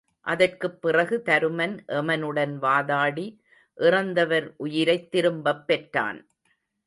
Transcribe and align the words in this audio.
அதற்குப் 0.21 0.81
பிறகு 0.81 1.21
தருமன் 1.25 1.75
எமனுடன் 1.87 2.55
வாதாடி 2.55 3.27
இறந்தவர் 3.77 4.53
உயிரைத் 4.57 5.11
திரும்பப் 5.11 5.67
பெற்றான். 5.67 6.19